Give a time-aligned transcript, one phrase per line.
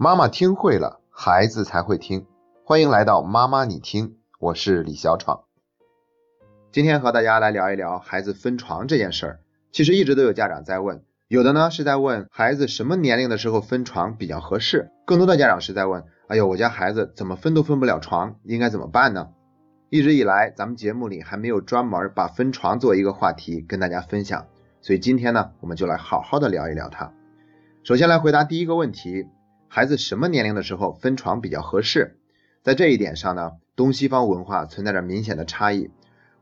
[0.00, 2.24] 妈妈听会了，孩子才会听。
[2.64, 5.40] 欢迎来到妈妈你听，我是李小闯。
[6.70, 9.40] 今天和大家来聊一聊孩子分床这件事儿。
[9.72, 19.30] 其实一直都有家长在问，有的呢是在问孩子什么年龄的时候分床比较合适，更多的家长是在问，哎呦，我家孩子怎么分都分不了床，应该怎么办呢？
[19.90, 24.46] 一直以来，咱们节目里还没有专门把分床做一个话题跟大家分享，
[24.80, 27.12] 所以今天呢，我们就来好好的聊一聊它。
[27.82, 29.26] 首先来回答第一个问题，
[29.68, 32.16] 孩子什么年龄的时候分床比较合适？
[32.62, 35.90] 在这一点上呢，东西方文化存在着明显的差异。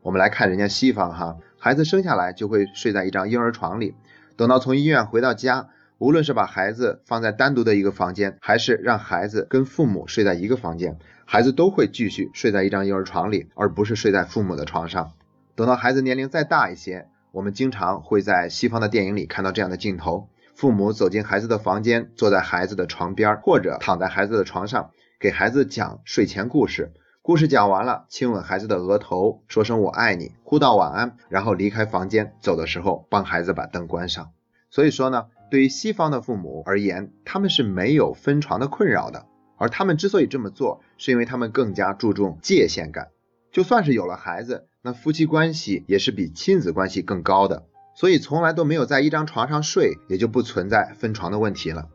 [0.01, 3.95] 我们来看人家西方哈，孩子生下来就会睡在一张婴儿床里，
[4.37, 5.67] 等到从医院回到家，
[5.97, 15.11] 无论是把孩子放在单独的一个房间，还是让孩子跟父母睡在一个房间，孩子都会继续睡在一张婴儿床里，而不是睡在父母的床上。
[15.55, 20.29] 等到孩子年龄再大一些，我们经常会在西方的电影里看到这样的镜头。
[20.57, 24.89] 父母走进孩子的房间，坐在孩子的床边，或者躺在孩子的床上，
[25.19, 26.93] 给孩子讲睡前故事。
[27.21, 32.33] 故事讲完了，亲吻孩子的额头，说声我爱你，呼道晚安，然后离开房间。
[32.41, 34.31] 走的时候，帮孩子把灯关上。
[34.71, 39.27] 所以说呢，对于西方的父母而言，他们是没有分床的困扰的。
[39.57, 43.09] 而他们之所以这么做，是因为他们更加注重界限感。
[43.51, 47.67] 就算是有了孩子，那夫妻关系也是比亲子关系更高的。
[47.97, 51.87] 所以从来都没有在一张床上睡，也就不存在分床的问题了。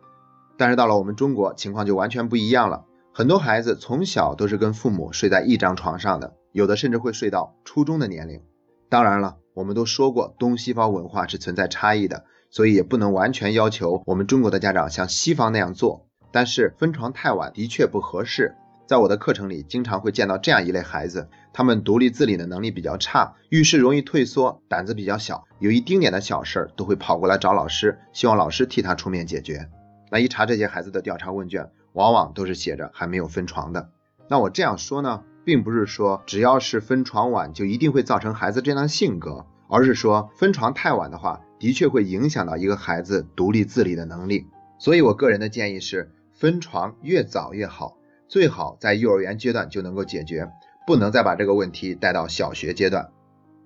[0.56, 2.84] 但是到了我们中国，情况就完全不一样了。
[3.12, 8.42] 很多孩子从小都是跟父母睡在一张床上的，有的甚至会睡到初中的年龄。
[8.88, 16.08] 当然了，我们都说过东西方文化是存在差异的，所以也不能完全要求我们中国的家长像西方那样做。
[16.32, 18.56] 但是分床太晚的确不合适。
[18.88, 21.28] 在我的课程里，经常会见到这样一类孩子。
[21.52, 29.68] 他们独立自理的能力比较差，遇事容易退缩，胆子比较小，有一丁点的小事儿都会跑过来找老师，希望老师替他出面解决。
[30.10, 33.90] 那一查这些孩子的调查问卷，往往都是写着还没有分床的。
[34.28, 44.46] 那我这样说呢，并不是说只要是分床晚就一定会造成孩子这样的性格，而是说分床太晚的话，的确会影响到一个孩子独立自理的能力。
[44.78, 47.96] 所以我个人的建议是，分床越早越好，
[48.26, 50.50] 最好在幼儿园阶段就能够解决。
[50.86, 53.10] 不能再把这个问题带到小学阶段。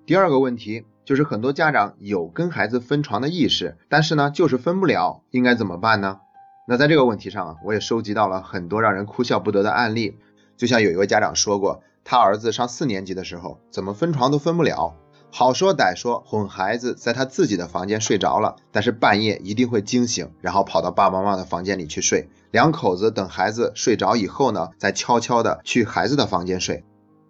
[0.05, 6.19] 第二个问题就是很多家长有跟孩子分床的意识，但是呢就是分不了，应该怎么办呢？
[6.67, 10.17] 那在这个问题上啊，我也收集到了很多让人哭笑不得的案例。
[10.57, 14.95] 就像有一位家长说过，他儿子上四年级的时候，怎么分床都分不了，
[15.31, 22.29] 好说歹说哄孩子在他自己的房间睡着了，但是半夜一定会惊醒，然后跑到爸爸妈妈的房间里去睡。
[22.51, 26.83] 两口子等孩子睡着以后呢，再悄悄的去孩子的房间睡。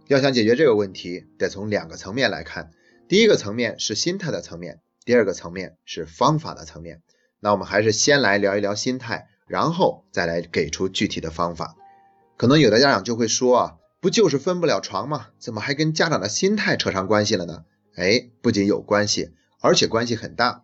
[0.07, 2.72] 要想解决这个问题，得从两个层面来看。
[3.09, 7.01] 第一个层面是心态的层面，第二个层面是方法的层面。
[7.41, 11.75] 那我们还是先来聊一聊心态，然后再来给出具体的方法。
[12.38, 15.28] 可能有的家长就会说啊，不就是分不了床吗？
[15.40, 17.66] 怎么还跟家长的心态扯上关系了呢？
[17.95, 20.63] 哎，不仅有关系，而且关系很大。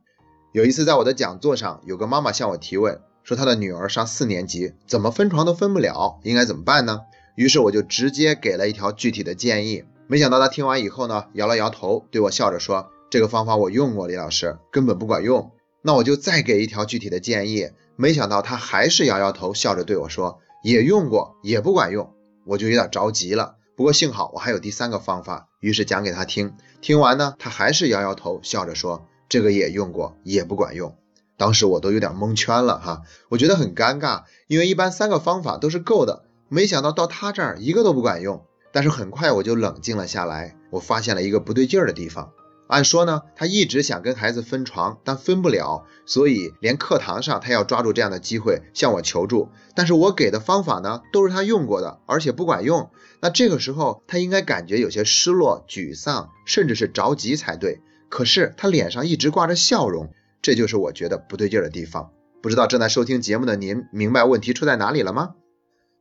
[0.54, 7.02] 有一次在我的讲座上，有个妈妈向我提问，说她的女儿上四年级，怎么分床都分不了，应该怎么办呢？
[7.36, 15.52] 于是我就直接给了一条具体的建议，没想到他听完以后呢，摇了摇头，对我笑着说：“这个方法我用过，李老师根本不管用。”
[15.82, 22.14] 那我就再给一条具体的建议，没想到他还是摇摇头，笑着对我说：“也用过，也不管用。”
[22.46, 23.56] 我就有点着急了。
[23.76, 26.56] 不过幸好我还有第三个方法，于是讲给他听。
[26.82, 30.96] 听完呢，他还是摇摇头，笑着说：“这个也用过，也不管用。”
[31.36, 36.24] 当时我都有点蒙圈了哈，我觉得很尴尬，因为一般三个方法都是够的。
[36.53, 40.56] 没想到到他这儿一个都不管用，但是很快我就冷静了下来。
[40.69, 42.31] 我发现了一个不对劲儿的地方。
[42.68, 49.50] 按说呢，他一直想跟孩子分床，但分不了，所以连课堂上他要抓住这样的机会向我求助。
[49.75, 52.92] 但是我给的方法呢，都是他用过的，而且不管用。
[53.19, 57.81] 那这个时候他应该感觉有些失落、沮丧，甚至是着急才对。
[58.09, 60.12] 可是他脸上一直挂着笑容，
[60.44, 62.12] 这就是我觉得不对劲儿的地方。
[62.44, 65.31] 不知道正在收听节目的您明白问题出在哪里了吗？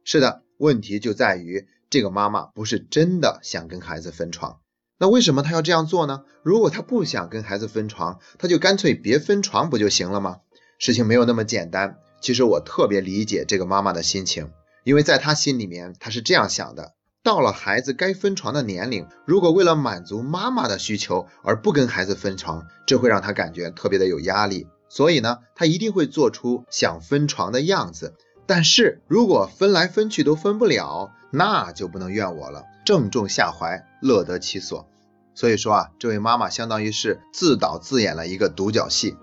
[0.04, 4.60] 是的，问题就在于这个妈妈不是真的想跟孩子分床。
[4.96, 6.22] 那为什么她要这样做呢？
[6.44, 10.36] 如果她不想跟孩子分床，她就干脆别分床不就行了吗？
[10.78, 11.98] 事情没有那么简单。
[12.20, 14.52] 其实我特别理解这个妈妈的心情，
[14.84, 16.94] 因为在她心里面，她是这样想的：
[17.24, 24.68] 到了孩子该分床的年龄，如果为了满足妈妈的需求而不跟孩子分床，这会让她感觉特别的有压力。
[24.88, 28.14] 所以呢，她一定会做出想分床的样子。
[28.46, 32.64] 但是如果分来分去都分不了，那就不能怨我了。
[32.84, 34.86] 正中下怀，乐得其所。
[35.34, 39.16] 所以说啊，这位妈妈相当于是自导自演了一个独角戏。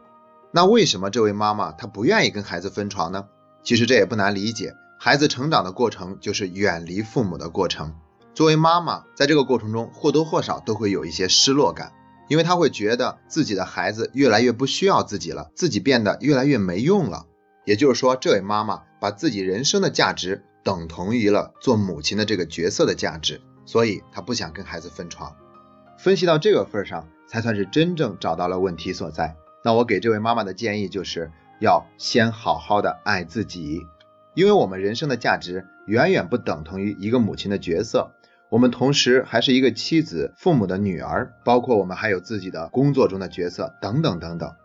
[0.51, 3.25] 那为什么这位妈妈她不愿意跟孩子分床呢？
[3.63, 7.94] 其实这也不难理解，孩子成长的过程就是远离父母的过程。
[8.33, 11.92] 作为妈妈，在这个过程中或多或少都会有一些失落感，
[12.30, 17.25] 因为她会觉得自己的孩子越来越不需要自己了，自己变得越来越没用了。
[17.69, 25.36] 也就是说，这位妈妈把自己人生的价值等同于了做母亲的这个角色的价值，所以她不想跟孩子分床。
[26.00, 29.36] 分析到这个份上，才算是真正找到了问题所在。
[29.63, 31.30] 那我给这位妈妈的建议就是
[31.60, 33.86] 要先好好的爱自己，
[34.33, 38.10] 因为我们人生的价值远远不等同于一个母亲的角色。
[38.50, 44.56] 我们同时还是一个妻子、父母的女儿，包括我们还有自己的工作中的角色等等等等，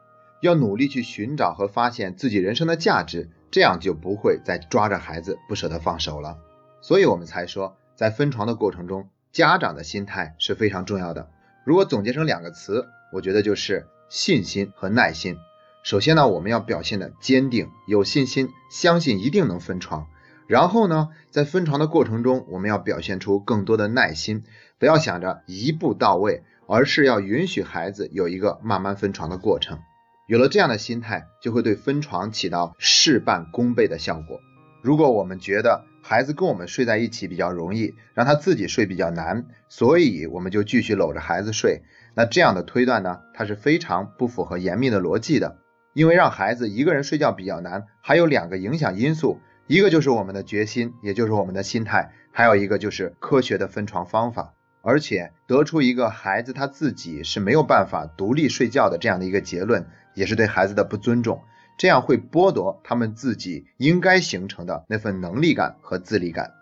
[0.46, 6.36] 要努力去寻找和发现自己人生的价值，这样就不会再抓着孩子不舍得放手了。
[6.82, 11.30] 所以我们才说，在分床的过程中，家长的心态是非常重要的。
[11.64, 15.38] 如果总结成两个词，我觉得就是信心和耐心。
[15.82, 20.08] 首先呢，我们要表现的坚定、有信心，相信一定能分床。
[20.46, 24.44] 然后呢，在分床的过程中，我们要表现出更多的耐心，
[24.78, 29.78] 不要想着一步到位，而是要允许孩子有一个慢慢分床的过程。
[30.26, 34.40] 有了这样的心态，就会对分床起到事半功倍的效果。
[34.82, 41.82] 如果我们觉得孩子跟我们睡在一起比较容易，让他自己睡比较难，所以我们就继续搂着孩子睡，
[42.14, 45.58] 那这样的推断呢，它是非常不符合严密的逻辑的。
[45.92, 49.40] 因为让孩子一个人睡觉比较难，还有两个影响因素。
[49.66, 54.54] 一个就是我们的决心，也就是我们的心态，还有一个就是科学的分床方法。
[54.82, 61.42] 而且得出一个孩子他自己是没有办法独立睡觉的这样的一个结论，也是对孩子的不尊重，
[61.76, 66.52] 这样会剥夺他们自己应该形成的那份能力感和自立感。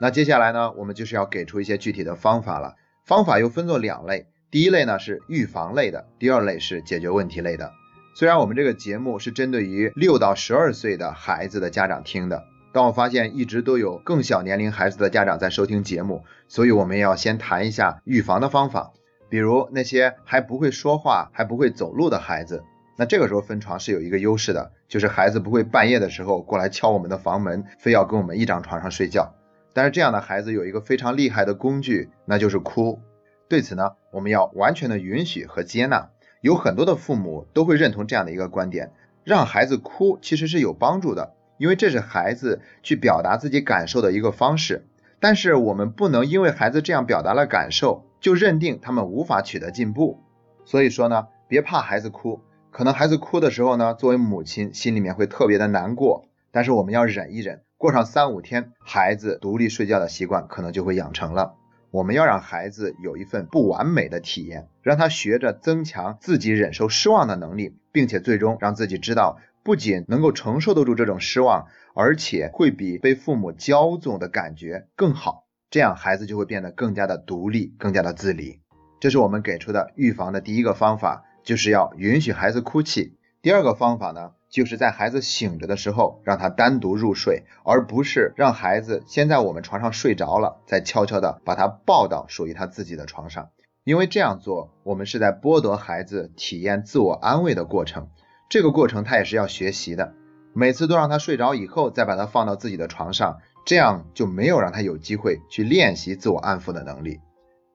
[0.00, 2.74] 那接下来呢，我们就是要给出一些具体的方法了。
[3.04, 7.72] 方法又分作两类，第一类呢是预防类的，第二类是解决问题类的。
[8.14, 18.92] 虽然我们这个节目是针对于六到十二岁的孩子的家长听的，但我发现一直都有更小年龄孩子的家长在收听节目，所以我们要先谈一下预防的方法。
[19.28, 22.64] 比如那些还不会说话、还不会走路的孩子，
[23.02, 29.34] 那这个时候分床是有一个优势的，就是孩子不会半夜的时候过来敲我们的房门，非要跟我们一张床上睡觉。
[29.72, 33.00] 但是这样的孩子有一个非常厉害的工具，那就是哭。
[33.48, 36.10] 对此呢，我们要完全的允许和接纳。
[36.42, 38.92] 有很多的父母都会认同这样的一个观点，
[39.24, 44.86] 让孩子哭其实是有帮助的，因为这是孩子去表达自己感受的一个方式。
[45.18, 50.20] 但是我们不能因为孩子这样表达了感受，就认定他们无法取得进步。
[50.64, 52.40] 所以说呢，别怕孩子哭，
[52.72, 61.54] 可能孩子哭的时候呢，作为母亲心里面会特别的难过，但是我们要忍一忍，过上三五天，孩子独立睡觉的习惯可能就会养成了。
[61.90, 75.44] 我们要让孩子有一份不完美的体验，让他学着增强自己忍受失望的能力，并且最终让自己知道，不仅能够承受得住这种失望，而且会比被父母骄纵的感觉更好。
[75.70, 78.60] 这样孩子就会变得更加的独立，更加的自理。
[78.98, 83.16] 这是我们给出的预防的第一个方法，就是要允许孩子哭泣。
[83.40, 84.32] 第二个方法呢？
[84.48, 93.48] 就是在孩子醒着的时候，让他单独入睡，而不是让孩子先在我们床上睡着了，再悄悄的把他抱到属于他自己的床上。
[93.82, 98.08] 因为这样做，我们是在剥夺孩子体验自我安慰的过程。
[98.50, 100.12] 这个过程他也是要学习的。
[100.52, 107.20] 每次都让他睡着以后，再把他放到自己的床上，这样就没有让他有机会去练习自我安抚的能力。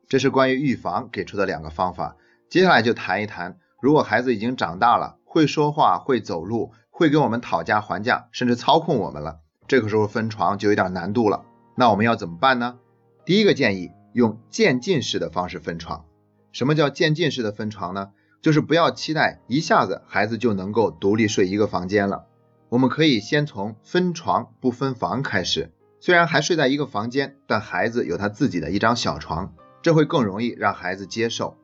[0.08, 2.16] 这是关于预防给出的两个方法。
[2.50, 5.18] 接下来就谈一谈，如果孩子已经长大了。
[5.30, 9.42] 会说话，会走路，会跟我们讨价还价，甚至操控我们了。
[9.68, 11.44] 这个时候分床就有点难度了。
[11.76, 12.80] 那我们要怎么办呢？
[13.26, 16.06] 第一个建议用渐进式的方式分床。
[16.54, 18.12] 什么叫渐进式的分床呢？
[18.42, 22.26] 就是不要期待一下子孩子就能够独立睡一个房间了。
[22.70, 25.72] 我们可以先从分床不分房开始。
[26.00, 31.58] 虽然还睡在一个房间，但孩子有他自己的一张小床，这会更容易让孩子接受。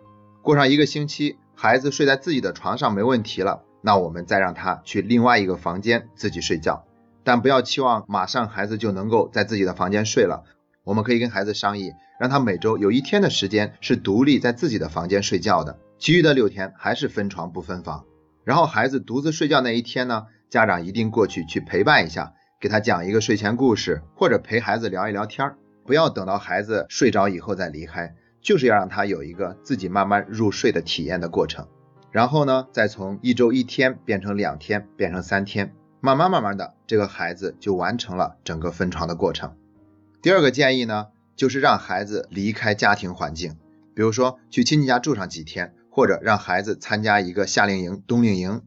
[0.43, 1.37] 过上一个星期。
[1.55, 6.83] 孩子睡在自己的床上没问题了，那我们再让他去另外一个房间自己睡觉，
[7.23, 10.43] 但不要期望马上孩子就能够在自己的房间睡了。
[10.83, 18.03] 我们可以跟孩子商议，让他每周有一天的时间是独立在自己的房间睡觉的，其余的六天还是分床不分房。
[18.43, 28.15] 然后孩子独自睡觉那一天呢，家长一定过去去陪伴一下，给他讲一个睡前故事，或者陪孩子聊一聊天儿，不要等到孩子睡着以后再离开。
[28.43, 31.67] 就是要让他有一个自己慢慢入睡的体验的过程，
[32.11, 39.55] 然后呢，再从一周一天变成两天，变成三天，慢慢慢慢的，这个孩子就完成了整个分床的过程。
[40.21, 43.57] 第二个建议呢，就是让孩子离开家庭环境，
[43.95, 48.61] 比如说去亲戚家住上几天，或者让孩子参加一个夏令营、冬令营。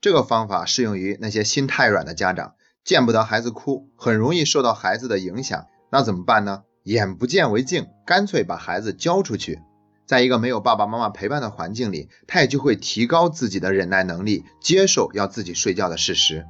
[0.00, 6.62] 这个方法适用于那些心太软的家长，见不得孩子哭，很容易受到孩子的影响，那怎么办呢？
[6.88, 9.60] 眼不见为净，干脆把孩子交出去，
[10.06, 16.46] 在一个没有爸爸妈妈陪伴的环境里，他也就会提高自己的忍耐能力，接受要自己睡觉的事实。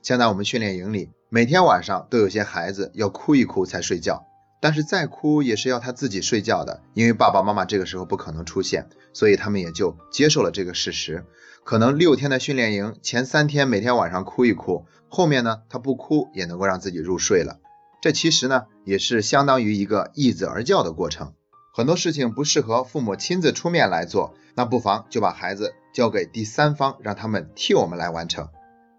[0.00, 4.24] 像在我们训练营里，每天晚上都有些孩子要哭一哭才睡觉，
[4.60, 11.24] 但是再哭也是要他自己睡觉的，因为爸爸妈妈这个时候不可能出现，所以他们也就接受了这个事实。
[11.64, 17.58] 可能六天的训练营前三天每天晚上哭一哭，后面呢他不哭也能够让自己入睡了。
[18.02, 21.34] 这其实呢，也是相当于一个易子而教的过程。
[21.72, 28.48] 很多事情不适合父母亲自出面来做，那不妨就把孩子交给第三方，让他们替我们来完成。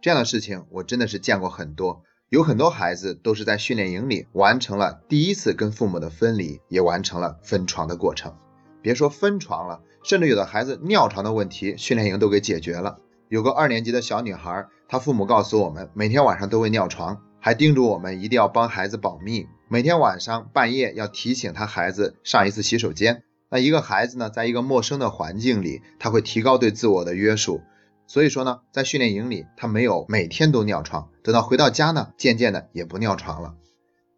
[0.01, 8.33] 这样的事情我真的是见过很多，有很多孩子都是在训练营里完成了第一次跟父母的分离，也完成了分床的过程。
[8.81, 12.99] 别说分床了，甚至有的孩子尿床的问题，训练营都给解决了。
[13.27, 17.21] 有个二年级的小女孩，她父母告诉我们，每天晚上都会尿床。
[17.45, 23.23] 还叮嘱我们一定要帮孩子保密，每天晚上半夜要提醒他孩子上一次洗手间。
[23.49, 27.59] 那一个孩子呢，在一个陌生的环境里，他会提高对自我的约束。
[28.07, 33.55] 所以说呢，在训练营里，他没有每天都尿床，等到回到家呢，渐渐的也不尿床了。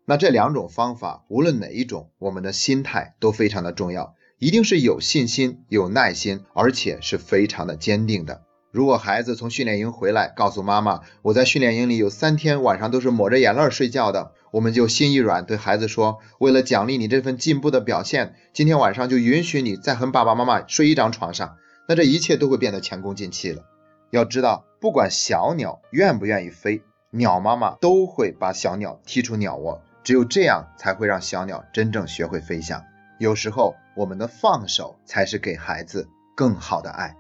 [0.06, 8.44] 那这两种方法，无论哪一种，我们的心态都非常的重要，一定是有信心、有耐心，而且是非常的坚定的。
[8.76, 21.56] 如果孩子从训练营回来，告诉妈妈我在训练营里有三天晚上都是抹着眼泪睡觉的，我们就心一软，对孩子说，为了奖励你这份进步的表现，今天晚上就允许你再和爸爸妈妈睡一张床上，
[21.88, 23.64] 那这一切都会变得前功尽弃了。
[24.12, 32.84] 要知道，不管小鸟愿不愿意飞，鸟妈妈都会把小鸟踢出鸟窝，只有这样才会让小鸟真正学会飞翔。
[33.20, 37.16] 有时候，我们的放手才是给孩子更好的爱。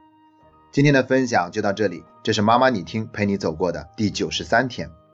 [0.75, 4.91] 今天的分享就到这里，这是妈妈你听陪你走过的第九十三天。